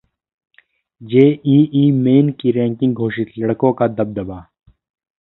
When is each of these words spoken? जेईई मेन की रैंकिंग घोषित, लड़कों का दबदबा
जेईई 1.01 1.91
मेन 1.99 2.31
की 2.41 2.51
रैंकिंग 2.51 2.95
घोषित, 2.95 3.31
लड़कों 3.37 3.73
का 3.73 3.87
दबदबा 3.89 4.45